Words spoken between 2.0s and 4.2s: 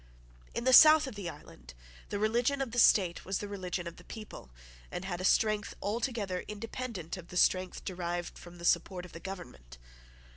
the religion of the state was the religion of the